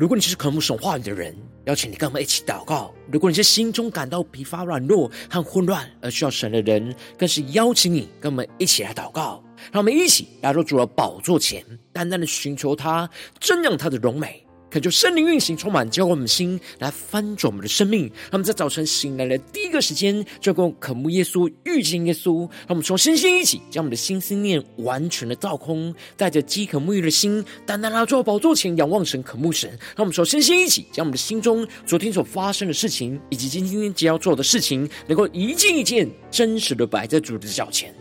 [0.00, 9.44] 如果你是渴慕神话语的人，邀请你跟我们一起祷告；如果你是心中感到疲乏、软弱和混乱而需要神的人，更是邀请你跟我们一起来祷告。
[9.70, 11.62] 让我们一起来到主的宝座前，
[11.92, 13.10] 单单的寻求他，
[13.42, 14.42] 瞻仰他的荣美。
[14.70, 18.02] 恳求圣灵运行，充满浇灌我们心，来翻转我们的生命。
[18.04, 22.42] 让我们在早晨醒来的第一个时间，就够渴慕耶稣、遇见耶稣。
[22.42, 29.68] 让我们从身心一起，将我们的心思念完全的倒空，带着饥渴沐浴的心，单单来到宝座前，仰望神、渴慕神。
[29.96, 37.92] 让我们从身心一起，将我们的心中昨天所发生的事情，以及今天即将要做的事情，能够一件一件真实的摆在主的脚前。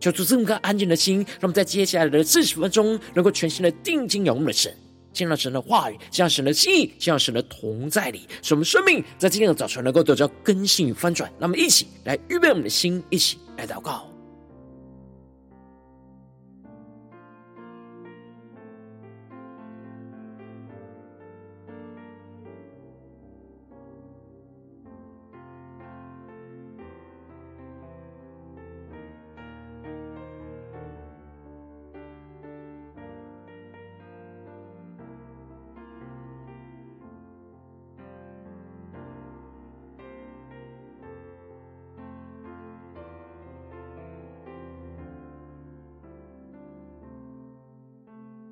[0.00, 4.74] 求主赐我们安静的心，让我们在接下来的四十分钟，能够全心的定睛仰望的神。
[5.12, 11.30] 见到神的话语，见到神的心意，见到神的同在里，使我们生命在今天的早晨能够得到更新与翻转。
[11.38, 14.08] 那么一起来预备我们的心，一起来祷告。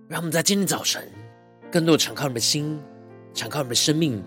[0.08, 1.02] 让我们在今天早晨，
[1.70, 2.80] 更多的敞开我们的心，
[3.34, 4.22] 敞开我们的生命，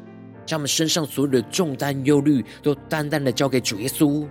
[0.45, 4.27] 将我们身上所有的重担、忧虑，都单单的交给主耶稣。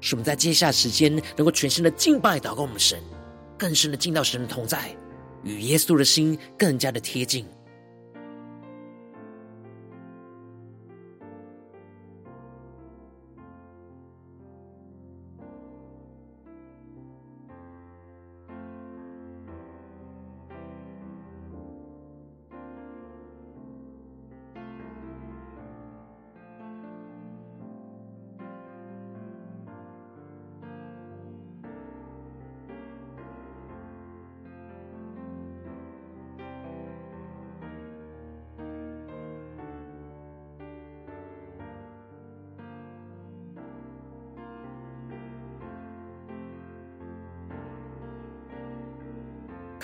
[0.00, 2.98] 使我们在接下来时间，能够全心的敬拜、祷告我们神，
[3.56, 4.90] 更深的进到神的同在，
[5.44, 7.46] 与耶稣的心更加的贴近。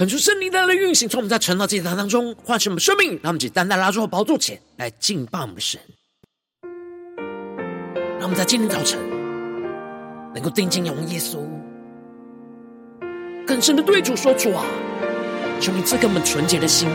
[0.01, 5.79] 恳求圣灵带来运行，从我们在晨祷祭坛当中唤醒我们生命，让我们只单单拉住宝座前来敬拜我们的神。
[8.19, 8.99] 让我们在今天早晨
[10.33, 11.41] 能够定睛仰望耶稣，
[13.47, 14.65] 更深的对主说：“主啊，
[15.61, 16.89] 求你赐给我们纯洁的心，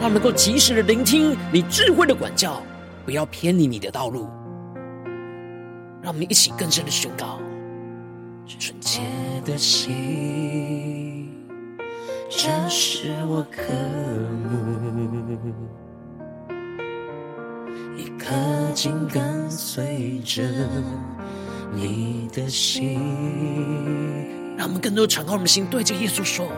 [0.00, 2.62] 让我们能够及时的聆听你智慧的管教，
[3.04, 4.30] 不要偏离你的道路。”
[6.00, 7.38] 让我们一起更深的宣告：
[8.58, 9.02] 纯洁
[9.44, 11.03] 的心。
[12.30, 13.62] 这是我渴
[14.48, 14.54] 慕，
[17.96, 18.34] 一颗
[18.74, 20.42] 紧跟随着
[21.72, 23.00] 你的心。
[24.56, 26.48] 让我们更多敞开我们的心，对着耶稣说：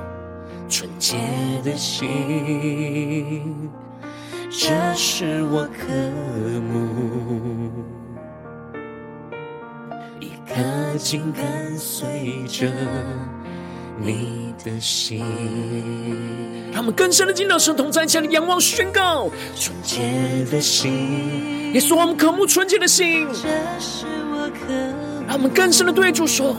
[0.69, 1.17] 纯洁
[1.63, 3.71] 的心，
[4.51, 5.93] 这是我渴
[6.61, 7.85] 慕，
[10.21, 12.73] 一颗紧跟随着。
[13.99, 15.25] 你的心，
[16.73, 19.31] 让我们更深的进到神同在，向你仰望宣告。
[19.59, 23.27] 纯洁的心，耶稣，我们渴慕纯洁的心。
[23.29, 23.49] 这
[23.81, 26.55] 是我渴慕，让我们更深的对主说，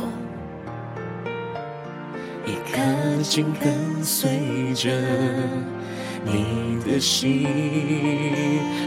[2.46, 4.90] 一颗心跟随着。
[6.32, 7.48] 你的心，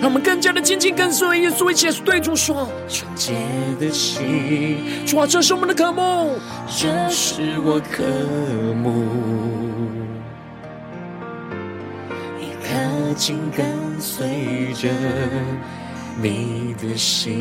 [0.01, 3.35] 让我们更加的紧紧跟随耶稣，一起对主说：纯洁
[3.79, 8.03] 的心，主啊，这是我们的渴慕，这是我渴
[8.83, 9.05] 慕，
[12.41, 13.67] 一颗紧跟
[14.01, 14.89] 随着
[16.23, 17.41] 你的心。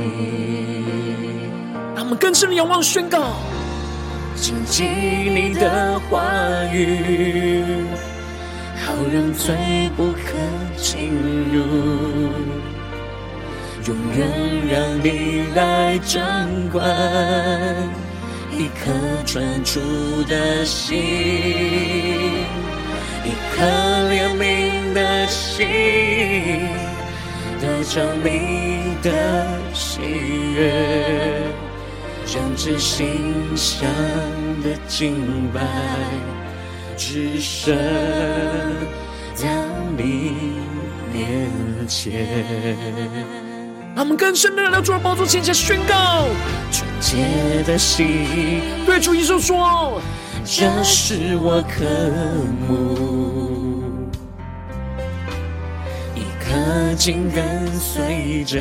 [1.96, 3.34] 让我们更深的仰望宣告，
[4.36, 6.24] 紧紧你的话
[6.74, 7.86] 语。
[9.00, 9.56] 好让罪
[9.96, 10.36] 不可
[10.76, 11.10] 进
[11.54, 11.62] 入，
[13.88, 14.28] 永远
[14.68, 16.22] 让你来掌
[16.70, 16.86] 管
[18.52, 18.92] 一颗
[19.26, 19.80] 专注
[20.24, 20.98] 的心，
[23.24, 23.66] 一颗
[24.10, 25.66] 怜悯的心，
[27.62, 30.02] 得着你的喜
[30.58, 31.42] 悦，
[32.26, 33.08] 将至馨
[33.56, 33.90] 香
[34.62, 35.16] 的敬
[35.54, 35.62] 拜。
[37.00, 37.74] 只剩
[39.34, 39.48] 在
[39.98, 40.34] 你
[41.14, 41.50] 面
[41.88, 42.28] 前，
[43.96, 46.26] 他们更深的来到主的宝座前，前宣告
[46.70, 50.02] 纯洁的心，对主耶稣说：
[50.44, 51.86] 这是我渴
[52.68, 53.82] 慕，
[56.16, 58.60] 一颗紧跟随着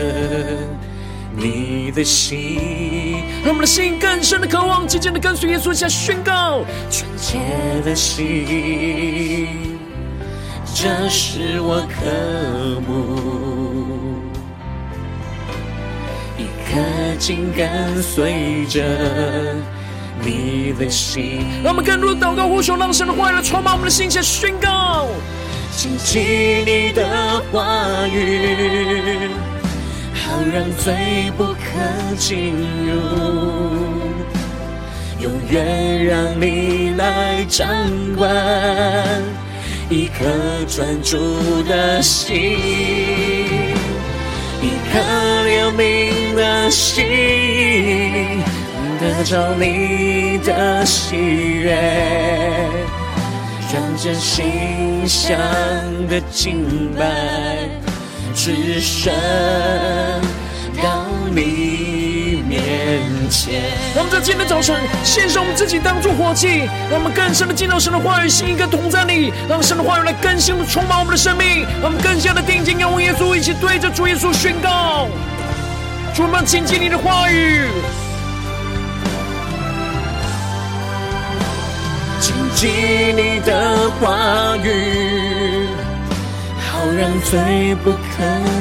[1.37, 6.65] 你的心，让我们的心更深的渴望，紧紧的跟随耶稣，下宣告。
[6.91, 7.39] 纯洁
[7.85, 9.79] 的心，
[10.75, 14.23] 这是我渴慕，
[16.37, 18.83] 一颗紧跟随着。
[20.21, 25.07] 你的心，让我们更多的祷告呼求，让神的话语来充满我们的心，下宣告，
[25.77, 26.21] 紧紧
[26.67, 29.31] 你的话语，
[30.15, 31.57] 好让罪不可
[32.17, 32.55] 进
[32.87, 32.93] 入，
[35.21, 37.67] 永远让你来掌
[38.17, 38.31] 管，
[39.89, 40.25] 一颗
[40.67, 42.57] 专注的心，
[44.61, 44.99] 一颗
[45.47, 47.05] 怜悯的心。
[49.01, 51.71] 得着你的喜悦，
[53.73, 55.39] 让这心香
[56.09, 57.68] 的敬拜，
[58.41, 59.13] 只升
[60.81, 61.05] 到
[61.35, 63.61] 你面前。
[63.97, 75.09] 让我们在今天的早晨献上我们自己，当作活祭，让我们更深的进入神的话语，心一个同在里，让神的话语来更新充满我们的生命，让我们更加的定睛仰望耶稣，一起对着主耶稣宣告：
[76.15, 77.67] 主，我们紧紧你的话语。
[82.55, 82.71] 紧
[83.17, 85.18] 你的话语，好
[86.97, 87.97] 让罪不可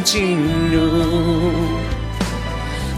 [0.04, 0.38] 进
[0.72, 0.78] 入，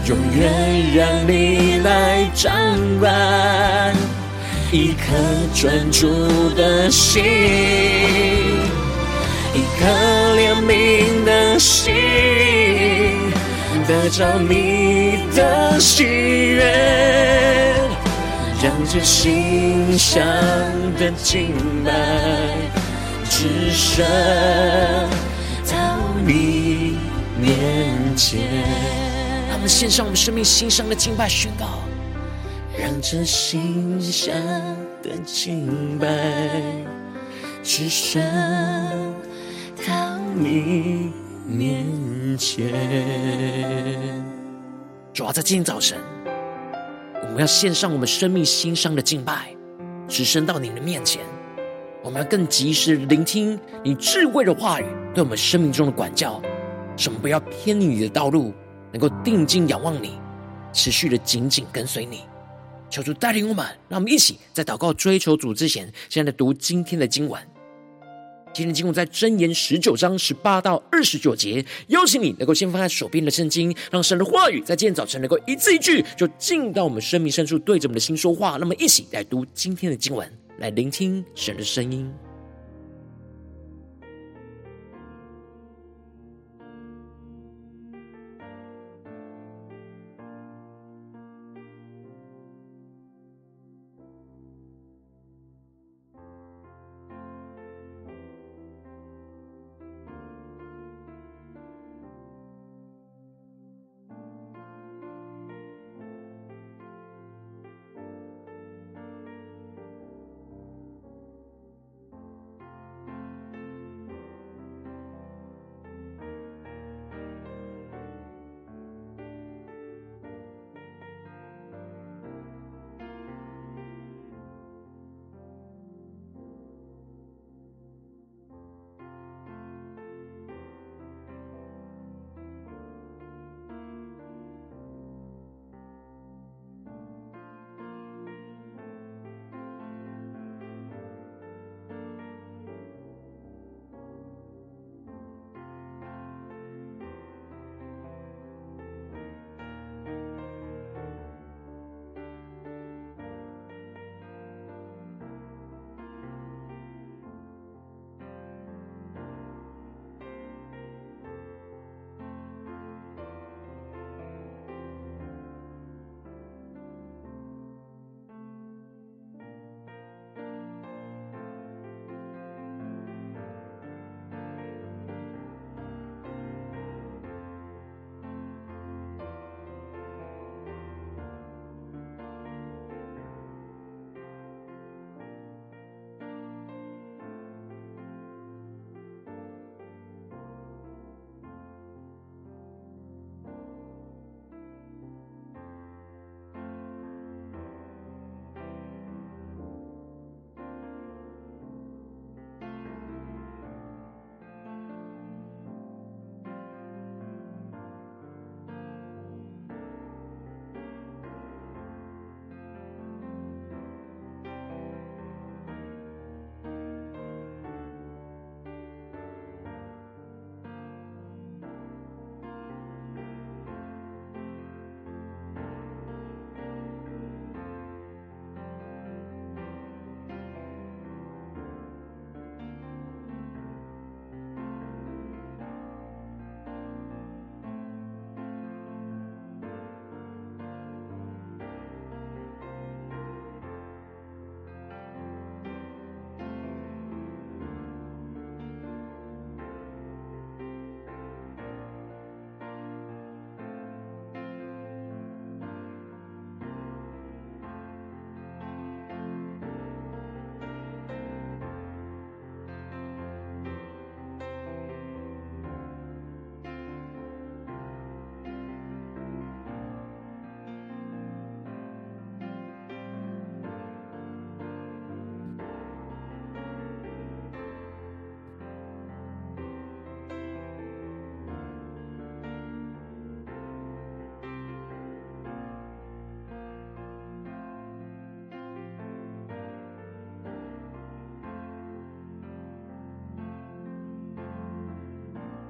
[0.06, 2.52] 永远让你来掌
[2.98, 3.94] 管，
[4.72, 5.14] 一颗
[5.54, 6.08] 专注
[6.56, 7.22] 的心，
[9.54, 9.86] 一颗
[10.36, 11.94] 怜悯的心，
[13.86, 16.60] 得着你的喜悦。
[18.62, 20.22] 让这心香
[20.98, 21.90] 的敬拜，
[23.30, 24.04] 只升
[25.70, 25.96] 到
[26.26, 26.98] 你
[27.40, 28.40] 面前。
[29.48, 31.66] 让我们献上我们生命心上的敬拜宣告，
[32.76, 34.34] 让这心上
[35.02, 36.06] 的敬拜，
[37.62, 38.20] 只升
[39.86, 41.12] 到你
[41.46, 41.86] 面
[42.36, 42.72] 前。
[45.14, 45.96] 主要在今天早晨。
[47.22, 49.54] 我们要献上我们生命心上的敬拜，
[50.08, 51.22] 直升到你的面前。
[52.02, 56.40] 我们要更及时聆听你智慧的话语，对我们生命中的管教，
[56.96, 58.54] 使我们不要偏离你的道路，
[58.90, 60.18] 能够定睛仰望你，
[60.72, 62.20] 持续的紧紧跟随你。
[62.88, 67.40] 求主带领我们，让我们一起在祷告追求主之前，先来读今天的经文。
[68.52, 78.56] 今天经文在箴言十九章十八到二十九节，邀请你能够先翻开手边的圣经，让神的话语在今天早晨能够一字一句就进到我们生命深处，对着我们的心说话。
[78.58, 80.28] 那么，一起来读今天的经文，
[80.60, 82.12] 来聆听神的声音。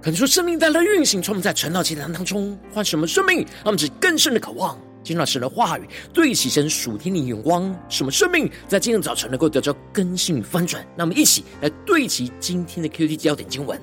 [0.03, 10.83] 可能说生命在它运行，充满在晨祷祭坛当中，换什么生命，让我们只更深的渴望，听到神的话语，对齐神属天的眼光，什么生命在今天早晨能够得到更新与翻转？
[10.97, 13.79] 那么一起来对齐今天的 QT 焦点经文，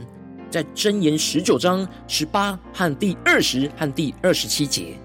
[0.49, 4.97] 在箴言十九章十八和第二十和第二十七节，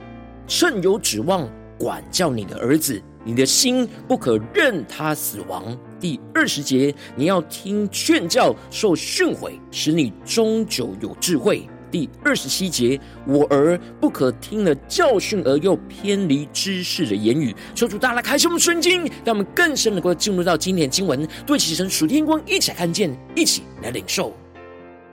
[0.47, 1.47] 趁有指望，
[1.78, 5.76] 管教你的儿子，你的心不可任他死亡。
[6.00, 11.69] 第二十节，你要听劝教，受训诲，使你终久有智慧。
[11.91, 17.55] 第二十七节，我儿不可听了教训而又偏离知识的言语。
[17.75, 24.33] 求主大家来开启我们圣经，让我们更深能够进入到今天经文，对齐神属天光，一起来看见，一起来领受。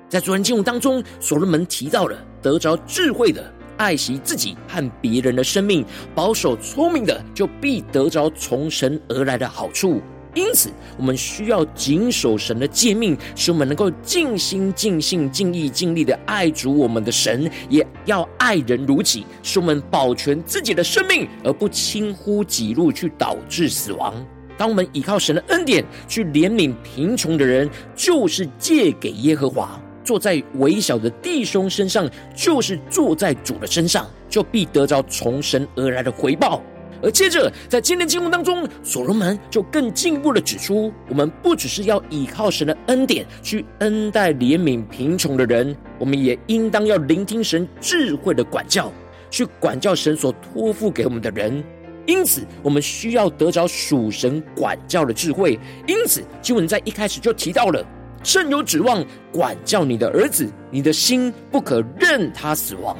[0.07, 10.01] 在昨天经文当中，所罗门提到了得着智慧的，爱惜自己和别人的生命，保守聪明的，就必得着从神而来的好处。
[10.35, 24.13] 因此，我们需要谨守神的诫命，使我们能够尽心、尽性、尽意、尽力的爱主我们的神，也要爱人如己，使我们保全自己的生命，而不轻忽己路，去导致死亡。
[24.55, 36.61] 当我们依靠神的恩典去怜悯贫穷的人，就是借给耶和华；坐在微小的弟兄身上，就是坐在主的身上，就必得着从神而来的回报。
[37.01, 48.91] 而接着，在今天经文当中，所罗门就更进一步的指出，我们不只是要依靠神的恩典去恩待怜悯贫穷的人，我们也应当要聆听神智慧的管教，
[49.31, 51.63] 去管教神所托付给我们的人。
[52.05, 55.57] 因此，我们需要得着属神管教的智慧。
[55.87, 57.85] 因此，经文在一开始就提到了：
[58.23, 62.97] 趁有指望，管教你的儿子，你的心不可任他死亡。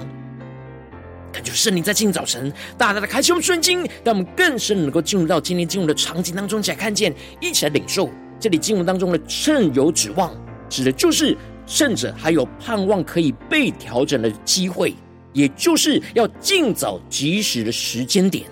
[1.31, 8.09] 感觉圣灵在今早晨大大的开启我们圣经，让我们更深能够进入到今天经文的场景当中，一起来看见，一起来领受。
[8.39, 10.33] 这里经文当中的“趁有指望”，
[10.69, 14.95] 指的就是趁着还有盼望可以被调整的机会，
[15.33, 18.45] 也就是要尽早及时的时间点。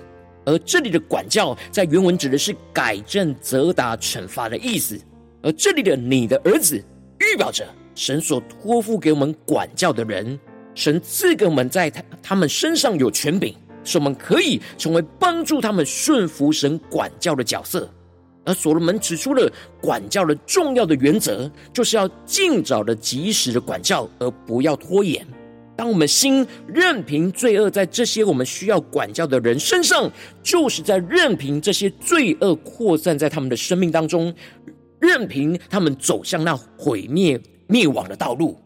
[0.44, 4.98] 而这里的管教，在原文指的是改正、责打、惩罚的意思。
[5.42, 6.82] 而这里的“你的儿子”，
[7.20, 10.38] 预表着神所托付给我们管教的人。
[10.74, 13.52] 神赐给我们在他他们身上有权柄，
[13.82, 17.88] 使我们可以成为帮助他们顺服神管教的角色。
[18.44, 25.26] 而所罗门指出了管教的重要的原则，就是要尽早的、及时的管教，而不要拖延。
[25.76, 30.10] 当我们心任凭罪恶在这些我们需要管教的人身上，
[30.42, 34.34] 就是在任凭这些罪恶扩散在他们的生命当中，
[35.00, 38.58] 任凭他们走向那毁灭灭亡的道路。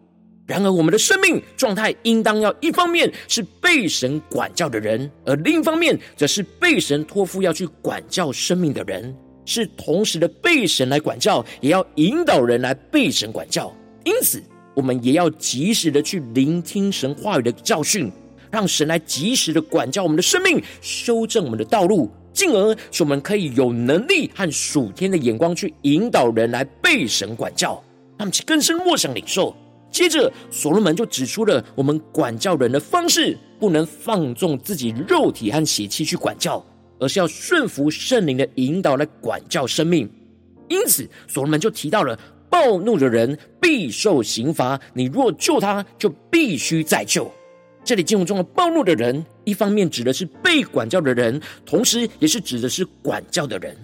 [0.44, 9.14] 然而，我们的生命状态应当要一方面是被神管教的人，而另一方面则是被神托付要去管教生命的人，
[9.46, 13.72] 是同时的被神来管教，也要引导人来被神管教。
[14.04, 14.42] 因此，
[14.74, 18.10] 我们也要及时的去聆听神话语的教训，
[18.50, 27.72] 让神来及时的管教我们的生命，修正我们的道路，进而使我们可以有能力和属天的眼光去引导人来被神管教，
[28.18, 29.54] 让我们去更深默想领受。
[29.90, 36.64] 接着，所罗门就指出了我们管教人的方式，不能放纵自己肉体和血气去管教，
[36.98, 40.10] 而是要顺服圣灵的引导来管教生命。
[40.68, 47.30] 因此，所罗门就提到了暴怒的人必受刑罚，你若救他，就必须再救。
[47.84, 53.76] 这里经文中的暴怒的人，一方面指的是被管教的人，同时也是指的是管教的人。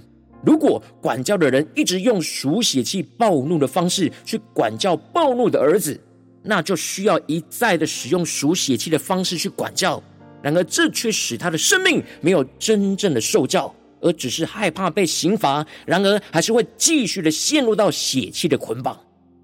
[0.44, 6.00] 如果管教的人一直用属血气暴怒的方式去管教暴怒的儿子，
[6.42, 10.00] 那就需要一再的使用属血气的方式去管教。
[10.40, 15.66] 然而，这却使他的生命没有真正的受教，而只是害怕被刑罚。
[15.84, 18.96] 然而，还是会继续的陷入到血气的捆绑。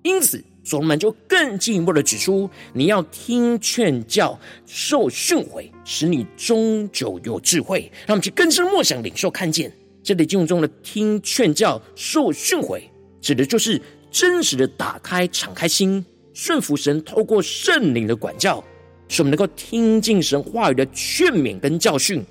[0.04, 7.92] 因此，所罗门就更进一步的指出：你要听劝教，受训诲，使你终究有智慧。
[8.06, 9.70] 让我们去更深默想、领受、看见。
[10.02, 12.80] 这里经文中的听劝教、受训诲，
[13.20, 13.80] 指的就是
[14.10, 18.62] 真实的打开、敞开心，顺服神透过圣灵的管教，
[19.08, 22.24] 使我们能够听进神话语的劝勉跟教训。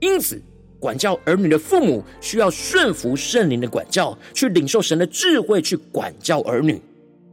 [0.00, 0.40] 因此，
[0.78, 6.76] 管教儿女的父母需要顺服圣灵的管教，去领受神的智慧去管教儿女；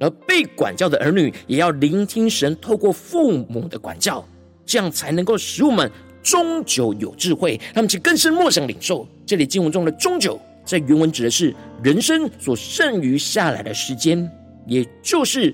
[0.02, 4.28] 而被管教的儿女也要聆听神透过父母的管教，
[4.66, 5.90] 这样才能够使我们。
[6.24, 9.08] 终究有智慧，他们去更深默想领受。
[9.26, 11.52] 这里经文中的“终究”在原文指的是
[11.84, 14.32] 人生所剩余下来的时间，
[14.68, 15.52] 也就是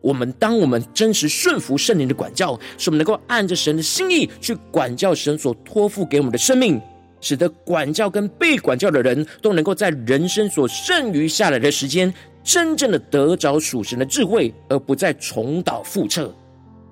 [0.00, 6.80] 我们当我们真实顺服圣灵的管教，使我们能够按着神的心意去管教神所托付给我们的生命，
[7.20, 12.14] 使得管教跟被管教的人都能够在人生所剩余下来的时间，
[12.46, 16.32] 真正的得着属神的智慧，而不再重蹈覆辙。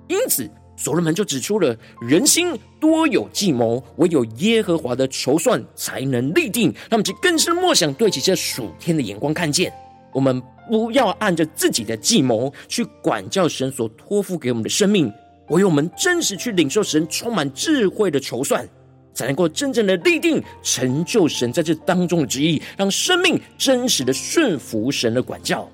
[0.09, 6.75] 因此，所罗门就指出了人心多有计谋，唯有耶和华的筹算才能立定。
[6.89, 9.71] 他们就更深默想，对起这属天的眼光，看见
[10.13, 15.09] 我们不要按着自己的计谋去管教神所托付给我们的生命，
[15.47, 18.67] 唯有我们真实去领受神充满智慧的筹算，
[19.15, 25.67] 才能够真正的立定成就神在这当中的旨意，让生命真实的顺服神的管教。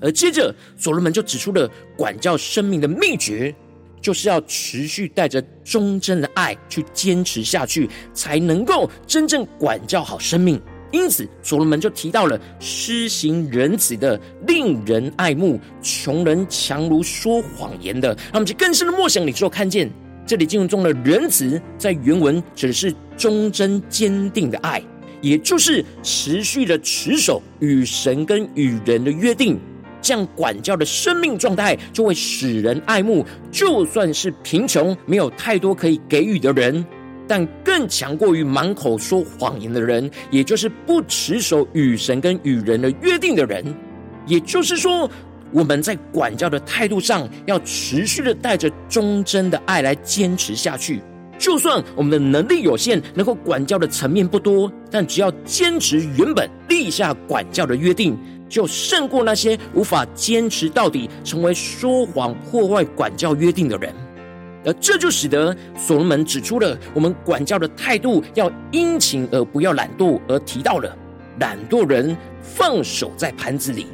[0.00, 3.54] 而接着，所罗门就指出了管教生命的秘诀，
[4.00, 10.60] 就是要持续带着忠贞的爱去坚持下去，才能够真正管教好生命。
[10.90, 18.08] 因此，所罗门就提到了施行仁慈的、令人爱慕；穷人强如说谎言的。
[18.08, 19.90] 让我们去更深的默想里之后，看见
[20.28, 24.82] 这里经文中的仁慈，在原文指的是忠贞坚定的爱，
[25.22, 29.58] 也就是持续的持守与神跟与人的约定。
[30.02, 33.24] 这样管教的生命状态，就会使人爱慕。
[33.50, 36.84] 就算是贫穷、没有太多可以给予的人，
[37.26, 43.64] 但更强过于满口说谎言的人，也就是不持守与神跟与人的约定的人。
[44.26, 45.10] 也就是说，
[45.52, 51.02] 我们在管教的态度上，要持续的带着忠贞的爱来坚持下去。
[51.38, 58.18] 就算我们的能力有限，能够管教的层面不多，但只要坚持原本立下管教的约定。
[58.48, 63.92] 就胜过那些无法坚持到底、成为说谎、破坏管教约定的人，
[64.64, 70.96] 而这就使得所罗门指出了我们管教的态度要殷勤而不要懒惰，而提到了
[71.40, 73.88] 懒惰人放手在盘子里，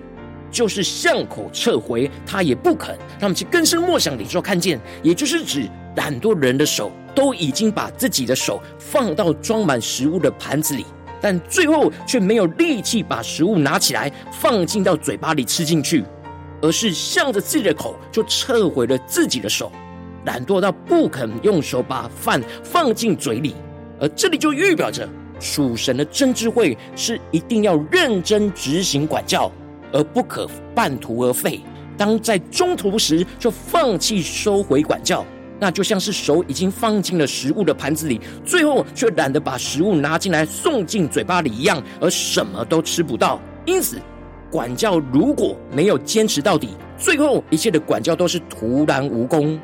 [0.55, 2.97] 就是向口撤回，他也不肯。
[3.19, 10.87] 让我们去更深默想里，就看见，也就是指懒惰人的手都已经把自己的手放到装满食物的盘子里。
[11.21, 16.05] 但最后却没有力气把食物拿起来放进到嘴巴里吃进去，
[16.63, 19.73] 而是向着自己的口就撤回了自己的手，
[20.27, 23.57] 懒惰到不肯用手把饭放进嘴里。
[23.99, 25.09] 而这里就预表着
[25.41, 29.51] 属神的真智慧是一定要认真执行管教，
[29.95, 31.63] 而不可半途而废。
[31.97, 35.25] 当在中途时就放弃收回管教。
[35.61, 43.41] 那就像是手已经放进了食物的盘子里，最后却懒得把食物拿进来送进嘴巴里一样，而什么都吃不到。
[43.65, 43.97] 因此，
[44.51, 49.59] 管教如果没有坚持到底，最后一切的管教都是徒然无功。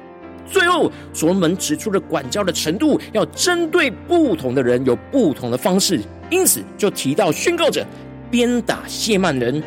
[0.46, 6.00] 最后，所罗门指出了管教的程度，要针对不同的人有不同的方式。
[6.30, 7.84] 因此，就提到宣告着：
[8.30, 9.62] 鞭打亵慢人，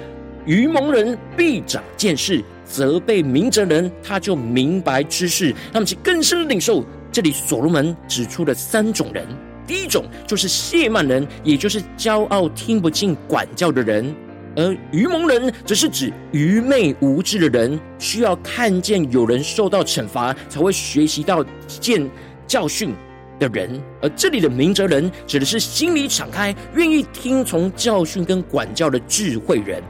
[0.45, 2.43] 愚蒙人必长见识。
[2.65, 5.53] 责备明哲人，他就明白知识。
[5.71, 6.84] 他们去更深的领受。
[7.12, 9.27] 这里所罗门指出了三种人：
[9.67, 14.12] 第一种就是谢曼人，也就是骄傲听不进管教的人；
[14.56, 22.10] 而愚蒙人则是指愚昧无知的人，需要看见有人受到惩罚，才会学习到见
[22.47, 22.95] 教训
[23.39, 29.84] 的人；而这里的明哲人，指的是心里敞开、愿意听从教训跟管教的智慧人。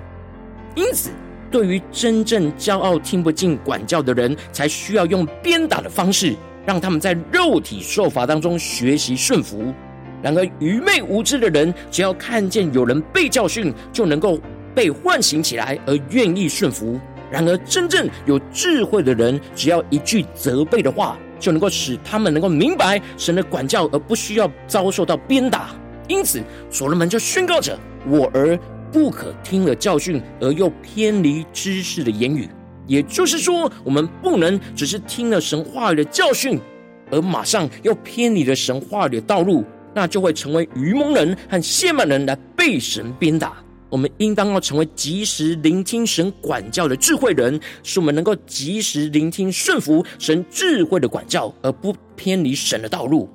[0.76, 1.10] 因此。
[1.52, 9.72] 对于真正骄傲、听不进管教的人，才需要用鞭打的方式，让他们在肉体受罚当中学习顺服。
[10.24, 14.40] 然而，愚昧无知的人，只要看见有人被教训，就能够
[14.74, 17.00] 被唤醒起来，而愿意顺服。
[17.30, 25.70] 然而，真正有智慧的人，只要一句责备的话，就能够使他们能够明白神的管教，而不需要遭受到鞭打。
[26.08, 27.78] 因此，所罗门就宣告着
[28.10, 28.58] ：“我儿。”
[28.94, 32.48] 不可听了教训而又偏离知识的言语，
[32.86, 36.60] 也就是说，我们不能只是听了神话语的教训，
[37.10, 43.58] 而马上又偏离了神话语的道路，那就会成为愚蒙人和亵慢人来被神鞭打。
[43.90, 53.28] 我们应当要成为及时聆听神管教的智慧人，使我们能够及时聆听顺服神智慧的管教，而不偏离神的道路。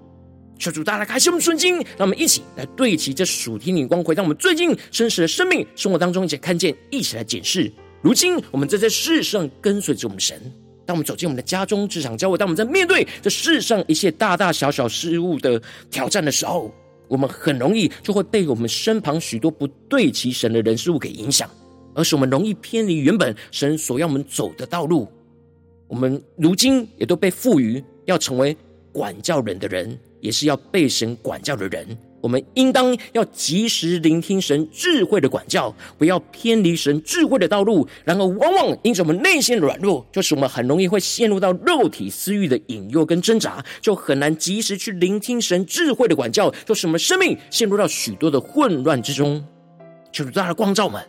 [0.59, 7.73] 求主大家开启我们的心，让我们一起来对齐这属天的光辉，让我们最近真实的生命生活当中一起看见，一起来检视。
[8.03, 10.41] 如今我们正在世上跟随着我们神，
[10.85, 16.73] 当我们走进我们的家中、职场、教会，当我们在面对这世上一切大大小小事物的挑战的时候，
[17.07, 21.49] 我们很容易就会被我们身旁许多不对齐神的人事物给影响，
[21.95, 25.09] 而是我们容易偏离原本神所要我们走的道路。
[25.87, 28.57] 我们如今也都被赋予要成为
[28.93, 29.99] 管教人的人。
[30.21, 37.87] 也是要被神管教的人，我们应当要及时聆听神智慧的管教，不要偏离神智慧的道路。
[38.05, 49.45] 然而，往往因着我们内心的软弱，就是我们很容易会陷入到肉体私欲的引诱跟挣扎，就很难及时去聆听神智慧的管教，就使我们生命陷入到许多的混乱之中。
[50.11, 51.01] 求主大的光照们，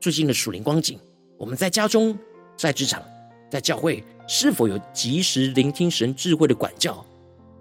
[0.00, 0.98] 最近的属灵光景，
[1.36, 2.16] 我们在家中、
[2.56, 3.02] 在职场、
[3.50, 7.04] 在教会，是否有及时聆听神智慧的管教，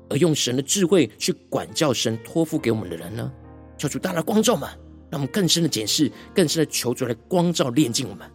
[0.10, 3.32] 而用神的智慧去管教神托付给我们的人呢？
[3.78, 4.70] 求主大大光照嘛，
[5.10, 8.30] 让我们更深的检视，更深的求主来光照炼净我们。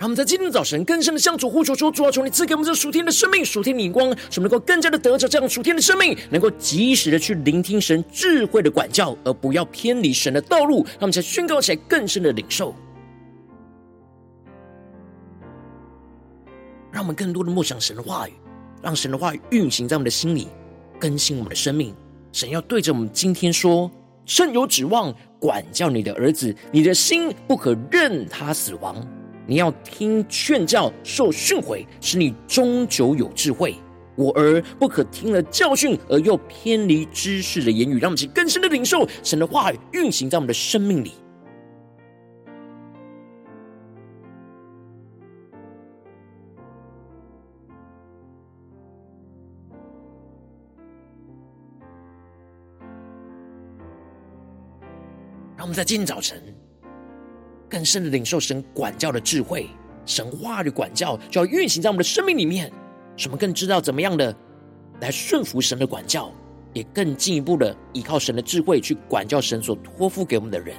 [0.00, 10.76] 让我们在今天早晨更深的向主呼求说：主啊，求你赐给我们这属天的生命、属天的眼光，使我们能够更加的得着这样属天的生命，能够及时的去聆听神智慧的管教，而不要偏离神的道路。
[10.92, 12.74] 让我们才宣告起来更深的领受，
[16.90, 18.32] 让我们更多的默想神的话语，
[18.80, 20.48] 让神的话语运行在我们的心里，
[20.98, 21.94] 更新我们的生命。
[22.32, 23.90] 神要对着我们今天说：
[24.24, 29.06] 趁有指望，管教你的儿子，你的心不可任他死亡。
[29.50, 33.74] 你要听劝教，受训诲，使你终究有智慧。
[34.14, 41.14] 我儿不可听了教训而又偏离知识的言语，让我们更深的领受神的话语运行在我们的生命里，
[55.56, 56.40] 让我们在今天早晨。
[57.70, 59.68] 更深的领受神管教的智慧，
[60.04, 62.70] 神话的管教就要运行在我们的生命里面，
[63.16, 64.36] 使我们更知道怎么样的
[65.00, 66.32] 来顺服神的管教，
[66.72, 70.76] 也更进一步的依靠神的智慧去管教神所托付给我们的人。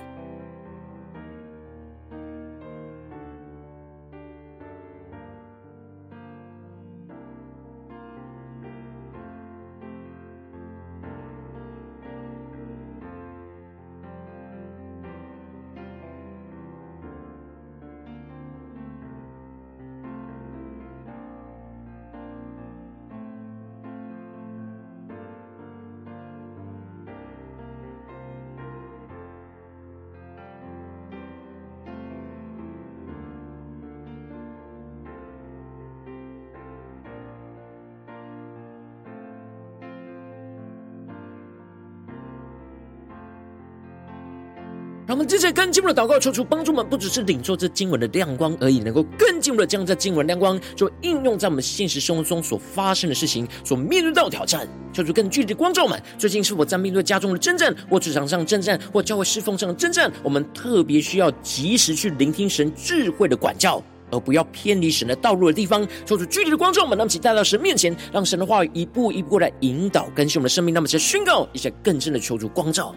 [45.31, 54.67] 接着更进一步的祷告，求主帮助我们，不只是领受这经文的亮光而已，能够更进一步的将这经文亮光，就应用在我们现实生活中所发生的事情，所面对到挑战。
[54.91, 60.11] 求主更具体的光照们，最近是否在面对家中的征战，或职场上征战，或教会侍奉上的征战？
[60.21, 65.87] 我们特别需要及时去聆听神智慧的管教，而不要偏离神的道路的地方。
[66.05, 70.73] 求主具体的光照们，让我们一起带到神面前，让神的话语一步一步来引导更新我们的生命。
[70.73, 72.93] 那么，在宣告一些更深的求主光照。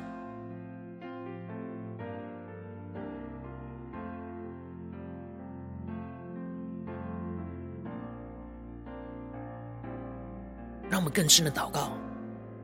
[10.90, 11.92] 让我们更深的祷告，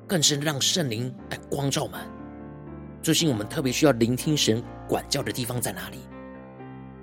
[0.07, 2.01] 更深的让圣灵来光照我们。
[3.03, 5.99] 最近我们特别需要聆听神管教的地方在哪里？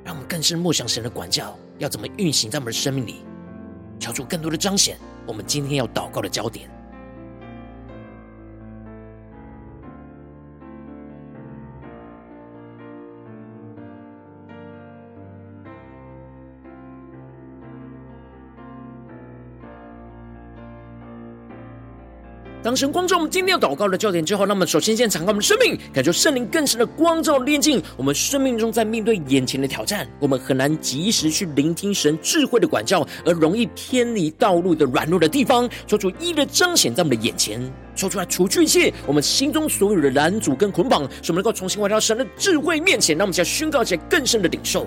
[0.03, 3.25] 让我们更深默想神的管教要怎么运行在我们的生命里，
[3.99, 6.69] 求出更多的彰显我们今天要祷告的焦点。
[22.67, 37.57] 当神光照我们今天要祷告的焦点之后，那么首先先敞开我们的生命，感受圣灵更深的光照炼净我们生命中，在面对眼前的挑战，我们很难及时去聆听神智慧的管教，而容易偏离道路的软弱的地方，求主一的彰显在我们的眼前，
[37.95, 44.85] 说出来除去一切我们心中所有的拦阻跟捆绑，使我们能够重新回到神的智慧面前，让我们再宣告起来更深的领受，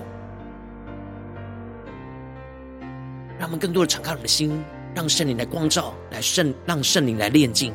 [3.39, 4.63] 让我们更多的敞开我们的心。
[4.93, 7.73] 让圣灵来光照，来圣，让圣灵来炼净。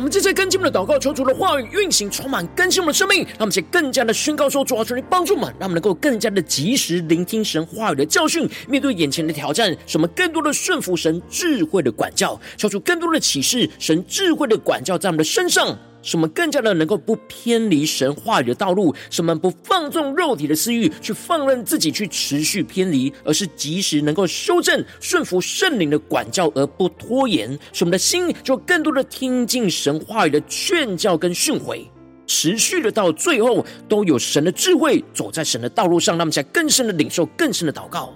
[0.00, 3.18] 我们接着跟进我们的祷告，求主的话语运行，充满更新我们的生命。
[3.18, 15.76] 让我们且更加的宣告说：主啊，求你帮助我们，让我们能够更加的及时聆听神话语的教训，面对眼前的挑战，什么更多的顺服神智慧的管教，求出更多的启示，神智慧的管教在我们的身上。
[16.02, 27.50] 使我们更加的能够不偏离神话语的道路，使我们不放纵肉体的私欲，去放任自己去持续偏离，而是及时能够修正、顺服圣灵的管教，而不拖延。
[27.72, 31.86] 使我们的心就更多的听进神话语的劝教跟训诲，
[32.26, 38.14] 持续的到最后都有神的智慧，走在神的道路上，那么才更深的领受、更深的祷告。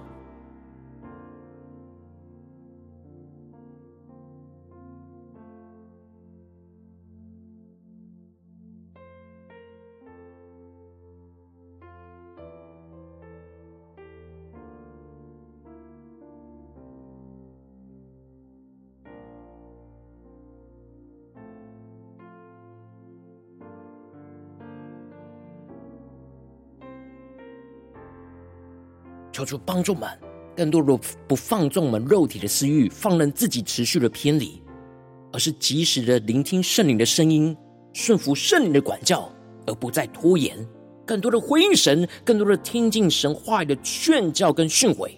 [29.35, 30.09] 求主帮助我们，
[30.55, 34.61] 更多的不放纵我们肉体的私欲，放任自己持续的偏离，
[35.33, 37.53] 而是及时的聆听圣灵的声音，
[37.91, 39.29] 顺服圣灵的管教，
[39.67, 40.57] 而不再拖延。
[41.05, 45.09] 更多的回应神，更多的听进神话语的劝教跟训诲，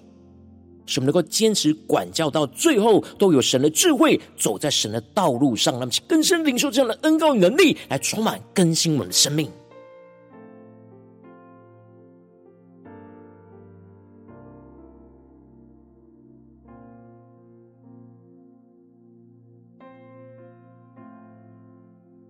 [0.87, 9.47] 使我们能够坚持管教到最后，都有神的智慧，走在神的道路上，让我们更深领受这样的恩膏与能力，来充满更新我们的生命。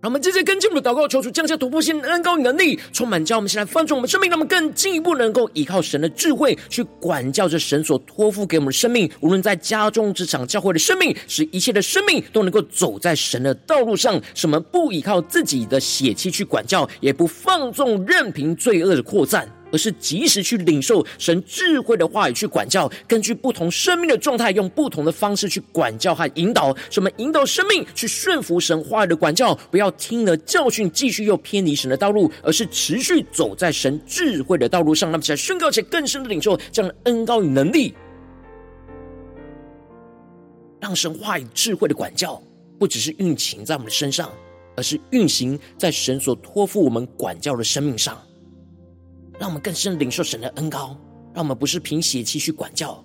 [0.08, 9.10] 我们接着跟进我们的祷告，求主降下突破性的恩膏与能力，充满教我们，现在放纵我们生命，让我们更进一步能够依靠神的智慧去管教着神所托付给我们的生命。
[9.20, 14.18] 无论在家中、职场、教会的生命，使一切的生命都能够走在神的道路上。
[14.32, 19.46] 什么不依靠自己的血气去管教，也不放纵任凭罪恶的扩散。
[19.70, 26.74] 而是及时去领受神智慧的话语去管教，根据不同生命的状态，用不同的方式去管教和引导。
[26.90, 35.10] 什么引导生命去顺服神话语的管教，不要听了教训，继续又偏离神的道路，而是持续走在神智慧的道路上。
[35.10, 37.94] 那么，起来宣告，且更深的领受这样的恩膏与能力，
[40.80, 42.42] 让神话语智慧的管教
[42.78, 44.30] 不只是运行在我们的身上，
[44.76, 48.20] 而是运行在神所托付我们管教的生命上。
[49.38, 50.96] 让我们更深领受神的恩膏，
[51.32, 53.04] 让我们不是凭血气去管教，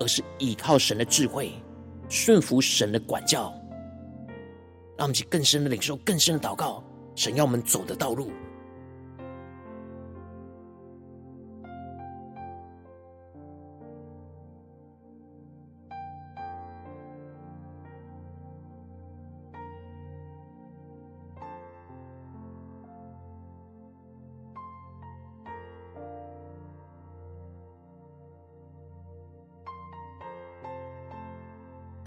[0.00, 1.52] 而是依靠神的智慧，
[2.08, 3.52] 顺服神的管教。
[4.96, 6.82] 让我们去更深的领受，更深的祷告，
[7.14, 8.32] 神要我们走的道路。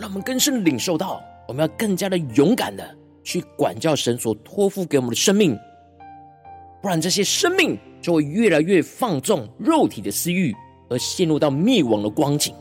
[0.01, 2.83] 让我们更深的领受到，我们要更加的勇敢的
[3.23, 5.55] 去管教神所托付给我们的生命，
[6.81, 10.55] 不然这些生命就会越来越放纵肉体的私欲，
[10.89, 12.51] 而陷入到灭亡的光景。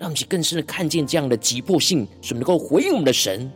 [0.00, 3.48] 让我们更深的看见这样的急迫性，使我们能够回应我们的神。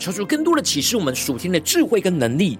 [0.00, 2.58] 求主更多的启示我们属天的智慧跟能力，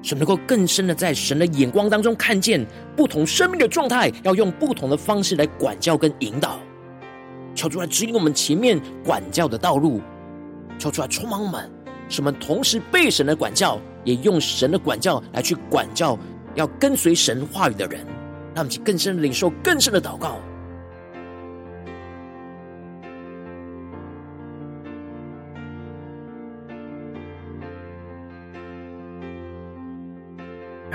[0.00, 2.64] 使能够更深的在神的眼光当中看见
[2.96, 6.60] 不同生命的状态，要用不同的方式来管教跟引导。
[7.52, 10.00] 求主来指引我们前面管教的道路，
[10.78, 11.68] 求主来充满我们，
[12.08, 16.16] 使我们同时被神的管教，也用神的管教来去管教
[16.54, 18.06] 要跟随神话语的人，
[18.54, 20.38] 让我们更深的领受更深的祷告。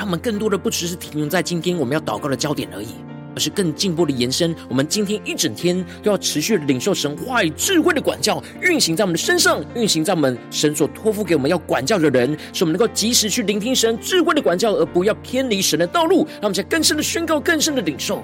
[0.08, 2.88] 我们更多的不只是停留在今天我们要祷告的焦点而已，
[3.36, 4.56] 而是更进一步的延伸。
[4.70, 16.20] 我们今天一整天都要持续领受神话语智慧的管教，运行在我们的身上，运行在我们神所托付给我们要管教的人，使我们能够及时去聆听神智慧的管教，而不要偏离神的道路。
[16.36, 18.24] 让我们在更深的宣告，更深的领受。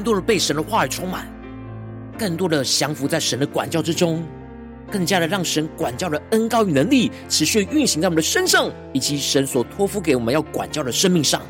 [0.00, 1.30] 更多的被神的话语充满，
[2.18, 4.24] 更多的降服在神的管教之中，
[4.90, 11.42] 更加的让神管教的恩高与能力持续运行在我们的身上，以及神所托付给我们要管教的生命上。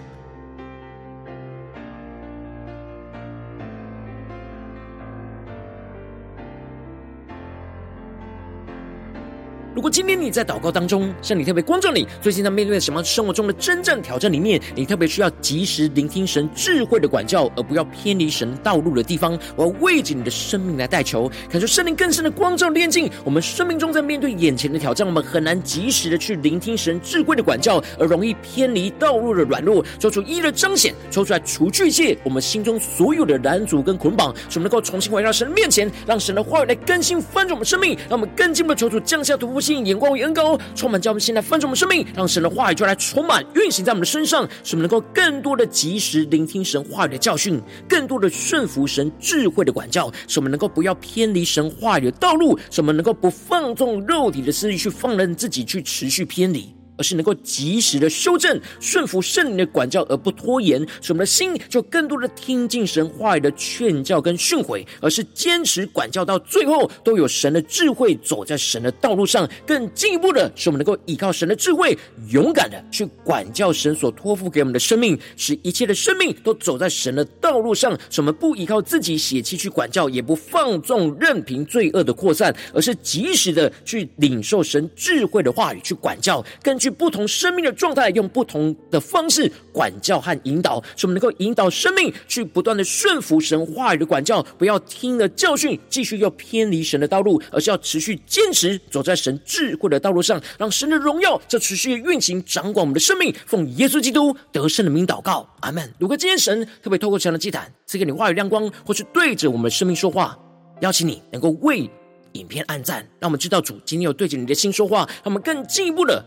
[9.90, 23.10] 今天你在祷告当中，圣灵特别光照你，最近在面对什么生活中的真正挑战里面，你特别需要及时聆听神智慧的管教，而不要偏离神道路的地方，我要为着你的生命来代求，感受圣灵更深的光照炼净。
[23.24, 39.79] 我们生命中在面对眼前的挑战，我们很难及时的去聆听神智慧的管教，而容易偏离道路的软弱，做出一的彰显，抽出来除去一切我们心中所有的拦阻跟捆绑，使我们能够重新回到神的面前，让神的话语来更新翻转我们生命，让我们更进一步求主降下突破性。
[39.84, 56.79] 眼光与恩膏，充满，叫我们现在放纵我们生命，让神的话语就来充满运行在我们的身上，使我们能够更多的及时聆听神话语的教训，更多的顺服神智慧的管教，使我们能够不要偏离神话语的道路，使我们能够不放纵肉体的私欲，去放任自己去持续偏离。
[57.00, 69.48] 而是能够及时的修正、顺服圣灵的管教，而不拖延，使我们的心就更多的听进神话语的劝教跟训诲，而是坚持管教到最后，都有神的智慧走在神的道路上。
[69.66, 71.96] 更进一步的，使我们能够依靠神的智慧，
[72.28, 77.98] 勇敢的去管教神所托付给我们的生命，使一切的生命都走在神的道路上。
[78.10, 86.89] 使我们不依靠自己血气去管教，也不放纵任凭罪恶的扩散，而是及时的去领受神智慧的话语去管教，根据。
[86.90, 103.34] 不同生命的状态，用不同的方式管教和引导，使我们能够引导生命去不断的顺服神话语的管教，不要听了教训继续又偏离神的道路，而是要持续坚持走在神智慧的道路上，让神的荣耀这持续运行掌管我们的生命。
[103.46, 105.92] 奉耶稣基督得胜的名祷告，阿门。
[105.98, 110.38] 如果今天神特别透过这样的祭坛赐给你话语亮光，或是对着我们的生命说话，
[110.80, 111.88] 邀请你能够为
[112.32, 116.24] 影片按赞，让我们知道主今天有对着你的心说话，让我们更进一步的。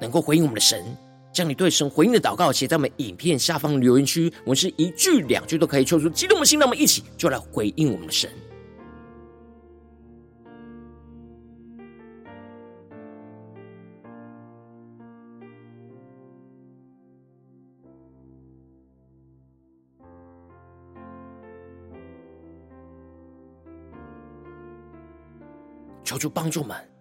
[0.00, 0.84] 能够回应我们的神，
[1.32, 8.30] 将你对神回应的祷告写在我们影片下方留言区，我们是一句两句都可以抽出激动的心，那么一起就来回应我们的神。
[26.04, 26.95] 求主帮助们。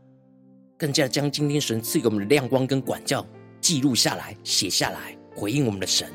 [0.77, 3.25] 更加将今天神赐给我们的亮光跟管教
[3.61, 6.09] 记录下来、写下来，回应我们的神，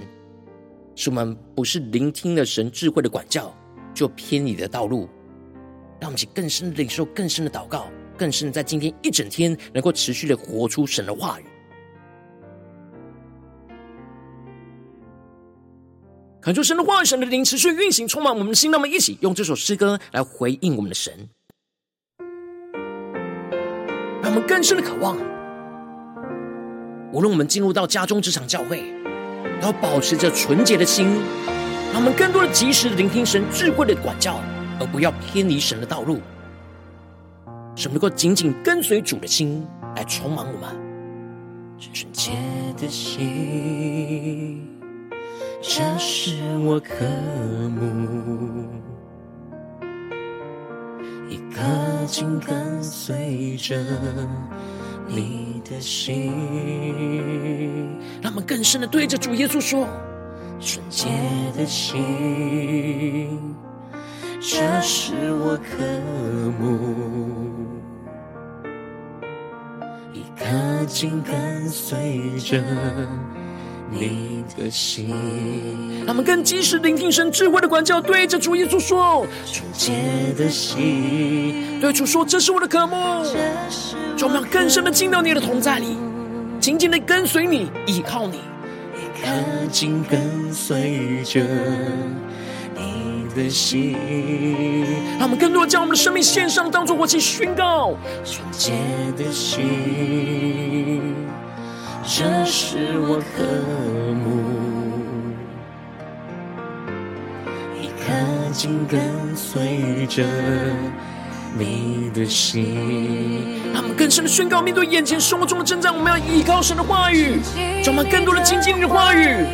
[0.94, 3.54] 使我们不是聆听了神智慧的管教
[3.94, 5.08] 就偏离的道路，
[5.98, 11.44] 让我们去更深的领受、更深的祷告、更深的在今天一整天能够持续的活出神的话语。
[16.42, 18.70] 恳求神的话语、神的灵持续运行，充满我们的心。
[18.70, 21.28] 那么，一起用这首诗歌来回应我们的神。
[24.51, 25.16] 更深的渴望，
[27.12, 28.82] 无论我们进入到家中、职场、教会，
[29.61, 31.07] 都要保持着纯洁的心。
[31.92, 34.40] 让我们更多的及时的聆听神智慧的管教，
[34.80, 36.18] 而不要偏离神的道路。
[37.76, 40.68] 使我们能够紧紧跟随主的心来充满我们。
[41.78, 42.32] 纯洁
[42.76, 44.66] 的心，
[45.62, 47.05] 这是我渴
[47.78, 48.66] 慕。
[51.61, 53.76] 一颗紧跟随着
[55.06, 56.32] 你的心，
[58.22, 59.86] 让我们更深的对着主耶稣说：
[60.58, 61.11] 纯洁
[61.54, 63.54] 的心，
[64.40, 65.84] 这是我渴
[66.58, 66.94] 慕。
[70.14, 70.46] 一颗
[70.86, 72.64] 紧跟随着。
[73.91, 75.09] 你的心，
[76.07, 79.93] 让我们更及时聆听神智慧的管教，对着主耶稣说：纯洁
[80.38, 82.97] 的心，对主说，这是我的渴慕。
[84.16, 85.97] 就我们要更深的进到你的同在里，
[86.61, 88.36] 紧紧的跟随你，依靠你，
[88.95, 89.26] 一颗
[89.72, 91.41] 紧跟随着
[92.76, 93.97] 你的心。
[95.18, 97.97] 让我们更多将我们的生命献上，当作活祭宣告。
[98.24, 98.72] 纯洁
[99.16, 101.03] 的心，
[102.12, 103.44] 这是我渴
[104.16, 104.42] 慕，
[107.80, 109.00] 一颗心跟
[109.36, 110.24] 随着
[111.56, 113.61] 你的心。
[113.72, 117.38] 让我们更深的宣告，面对眼前生活中的征战，我们要依靠神的话语，
[117.84, 119.46] 充满更多的亲近你的话语。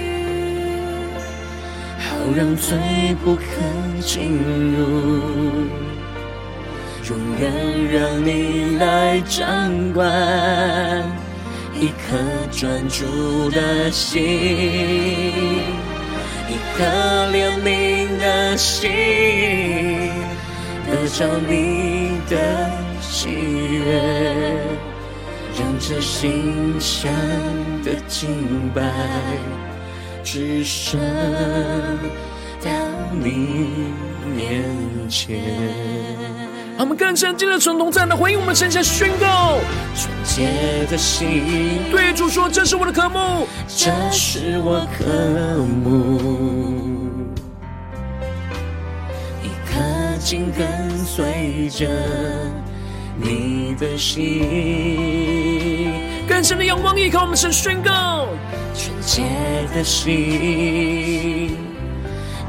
[1.99, 2.79] 好让罪
[3.23, 3.43] 不可
[4.01, 4.33] 进
[4.73, 5.69] 入，
[7.11, 7.53] 永远
[7.93, 9.47] 让你来掌
[9.93, 11.06] 管，
[11.79, 12.17] 一颗
[12.51, 14.23] 专注的心，
[16.49, 16.85] 一颗
[17.33, 18.91] 怜悯的心，
[20.87, 22.71] 得着你的
[23.01, 24.57] 喜悦，
[25.59, 27.13] 让这心香
[27.85, 28.83] 的敬拜。
[30.25, 30.99] 只剩
[32.61, 32.71] 到
[33.13, 33.85] 你
[34.35, 34.65] 面
[35.09, 36.36] 前。
[36.79, 39.59] 我们更深进的存同在的回应，我们剩下宣告：
[39.95, 45.05] 纯洁的心，对主说，这是我的渴慕，这是我渴
[45.65, 47.01] 慕，
[49.43, 49.81] 一颗
[50.21, 51.89] 心跟随着
[53.19, 55.93] 你的心，
[56.29, 58.29] 更深的仰望，依靠我们神宣告。
[58.75, 59.23] 纯洁
[59.75, 61.57] 的心，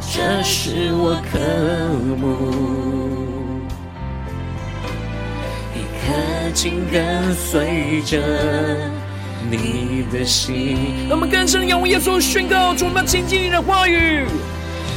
[0.01, 1.39] 这是我渴
[2.17, 3.06] 慕，
[6.07, 8.17] 一颗心跟随着
[9.51, 10.77] 你的心。
[11.09, 14.23] 让我们更深仰望耶稣宣告，主，我们紧紧你的话语，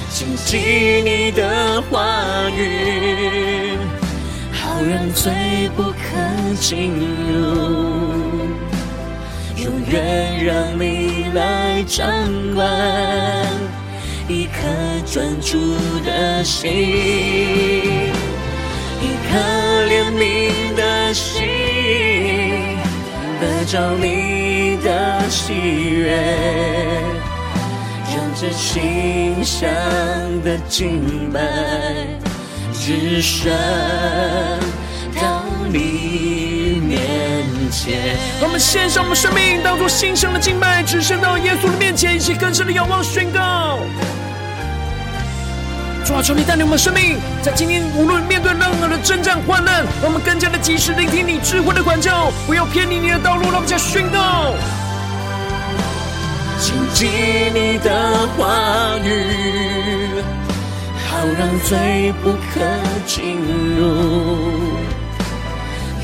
[0.09, 0.61] 紧紧
[1.05, 3.77] 你的话语，
[4.53, 5.33] 好让罪
[5.75, 5.97] 不可
[6.61, 8.15] 进入。
[9.57, 12.07] 永远让你来掌
[12.55, 12.71] 管，
[14.29, 14.61] 一颗
[15.05, 15.59] 专注
[16.05, 18.13] 的心，
[23.71, 26.21] 着你的喜悦，
[28.09, 29.71] 让这馨香
[30.43, 31.41] 的敬拜
[32.73, 33.53] 只剩
[35.15, 36.99] 到你面
[37.71, 38.17] 前。
[38.41, 43.79] 让我们献上我们生命，当作馨香的敬拜，只伸到耶稣的面前，一起更深的仰望宣告。
[46.05, 53.43] 主啊，求你带领我们生命，在今天无论面对任何的征战患难，我们更加的及时聆听你智慧的管教，不要偏离你的道路。
[53.51, 54.55] 让我们再宣告，
[56.59, 57.07] 谨记
[57.53, 60.23] 你的话语，
[61.09, 62.61] 好让罪不可
[63.07, 63.37] 进
[63.77, 63.81] 入。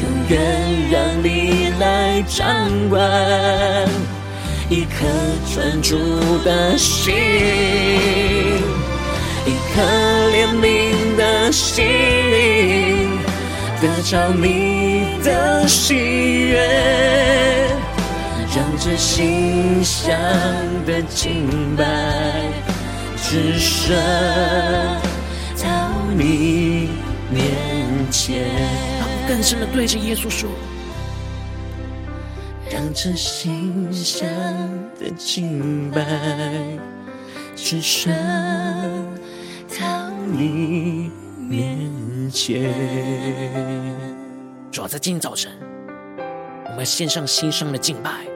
[0.02, 0.38] 永远
[0.90, 2.44] 让你来掌
[2.90, 3.00] 管，
[4.68, 5.06] 一颗
[5.54, 5.96] 专注
[6.44, 7.14] 的心，
[9.76, 9.82] 和
[10.32, 11.84] 怜悯的心，
[13.78, 15.94] 得着你的喜
[16.48, 17.68] 悦，
[18.56, 20.16] 让这心香
[20.86, 21.84] 的敬拜
[23.22, 23.94] 只剩
[25.62, 26.88] 到你
[27.30, 27.44] 面
[28.10, 28.46] 前。
[29.28, 30.48] 更深的对着耶稣说，
[32.72, 34.26] 让这心香
[34.98, 36.00] 的敬拜
[37.54, 38.10] 只剩
[40.38, 41.10] 你
[41.48, 42.74] 面前。
[44.70, 45.50] 主要在今天早晨，
[46.66, 48.26] 我们要献上新生的敬拜，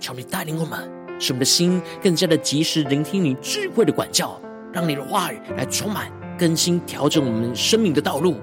[0.00, 0.90] 求你带领我们，
[1.20, 4.40] 使我们的心更加的及时聆听你智慧的管教，
[4.72, 8.34] 让你的话语来充满更新、调整我们生命的道路。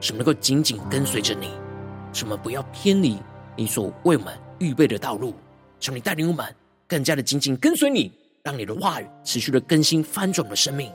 [0.00, 1.50] 使我们能够紧紧跟随着你，
[2.12, 3.16] 使我们不要偏离
[3.54, 5.34] 你所为我们预备的道路。
[5.78, 6.44] 求你带领我们
[6.88, 8.10] 更加的紧紧跟随你，
[8.42, 10.90] 让你的话语持续的更新翻转我们的生命。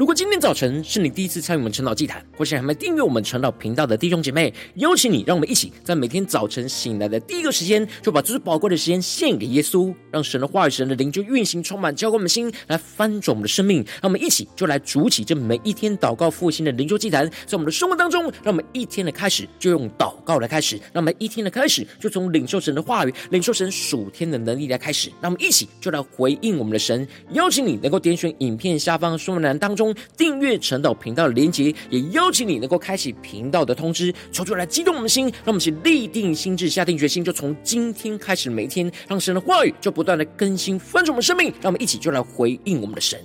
[0.00, 13.84] 如果今天早晨是你第一次参与我们晨祷祭坛，或是还没订阅我们晨祷频道的弟兄姐妹，邀请你，让我们一起在每天早晨醒来的第一个时间，就把最宝贵的时间献给耶稣，让神的话语、神的灵就运行充满，浇灌我们心，来翻转我们的生命。
[14.00, 25.10] 让我们一起就来主起这每一天祷告复兴的灵修祭坛，在我们的生活当中，让我们一天的开始就用祷告来开始，让我们一天的开始就从领受神的话语、领受神属天的能力来开始。
[25.20, 27.06] 让我们一起就来回应我们的神。
[27.32, 29.89] 邀请你能够点选影片下方说明栏当中。
[30.16, 43.18] 订阅晨祷频道的连结，也邀请你能够开启频道的通知，求主来激动我们的心，让我们一起立定心智，下定决心，就从今天开始每一天，让神的话语就不断的更新翻转我们生命，让我们一起就来回应我们的神。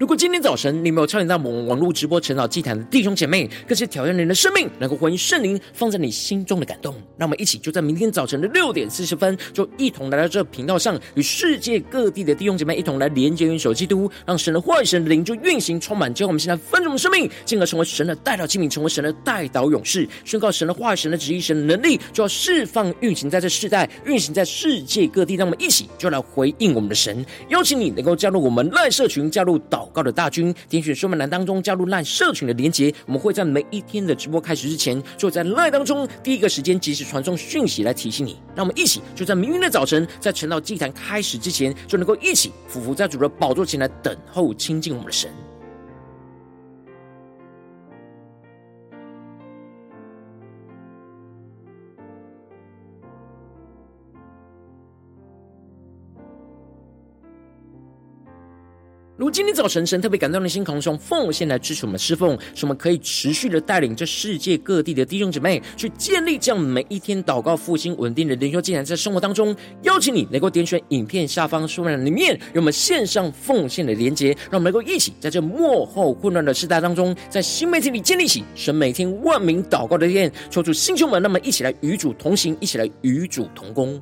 [0.00, 6.94] 如果今天早晨你没有参与到我们网络直播晨祷祭坛的弟兄姐妹，更是挑战你的生命，能够回应圣灵放在你心中的感动。
[7.18, 25.34] 那我们一起就在明天早晨的六点四十分，就一同来到这频道上，与世界各地的弟兄姐妹一同来连接、元首基督，让神的话语、神的灵就运行充满，将我们现在分盛的生命，进而成为神的代祷器皿，成为神的代祷勇士，宣告神的话语、神的旨意、神的能力，就要释放运行在这世代，运行在世界各地。
[25.34, 32.92] 让我们一起就来回应我们的神，邀请你能够加入我们赖社群，加入祷高的大军，点选说明栏当中加入赖社群的连结。
[33.06, 38.38] 我们会在每一天的直播开始之前，就在赖当中第一个时间及时传送讯息来提醒你。
[38.54, 45.30] 让我们一起就在明天的早晨，在晨祷祭坛开始之前，就能够一起俯伏在主的宝座前来等候亲近我们的神。
[59.20, 84.00] 如今天早晨，神特别感动的心，从奉献来支持我们侍奉，使我们可以持续的带领这世界各地的弟兄姐妹去建立这样每一天祷告复兴稳定的灵修进展，在生活当中，邀请你能够点选影片下方说明栏里面有我们线上奉献的连结，让我们能够一起在这幕后混乱的时代当中，在新媒体里建立起神每天万名祷告的殿，求主弟兄们，那么一起来与主同行，一起来与主同工。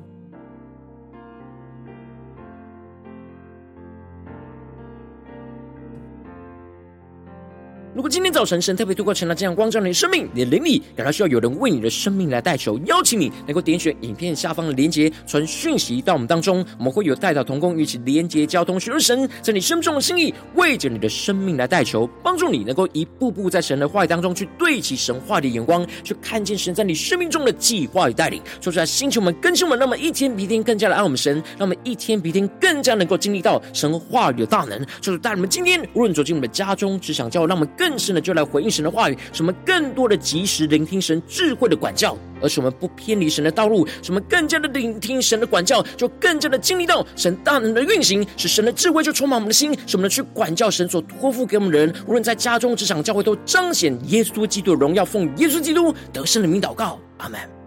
[7.99, 28.41] 如果今天早晨神特别透过成了这样光照你的生命，你的灵里感到需要有人为你的生命来代求，邀请你能够点选影片下方的连结，传讯息到我们当中，我们会有代祷同工，与其连结交通，寻求神在你生命中的心意，为着你的生命来代求，帮助你能够一步步在神的话语当中去对齐神话的眼光，去看见神在你生命中的计划与带领。
[28.61, 34.81] 说出来，星球们、更新们，让我们一天比一天更加的爱我们神，让我们一天比一天更加能够经历到神话语的大能。
[35.01, 37.88] 就是带你们今天无论走进我们的家中、职场、教会，让我们更。
[37.89, 57.58] 更深的就来回应神的话语，什么更多的及时聆听神智慧的管教，而使我们不偏离神的道路，什么更加的聆听神的管教，就更加的经历到神大能的运行，使神的智慧就充满我们的心，使我们去管教神所托付给我们的人，无论在家中、职场、教会，都彰显耶稣基督的荣耀，奉耶稣基督得胜的名祷告，阿门。